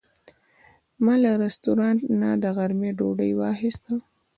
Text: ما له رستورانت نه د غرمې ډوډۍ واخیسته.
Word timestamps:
ما 1.03 1.13
له 1.23 1.31
رستورانت 1.43 2.01
نه 2.21 2.29
د 2.43 2.45
غرمې 2.57 2.91
ډوډۍ 2.97 3.31
واخیسته. 3.35 3.93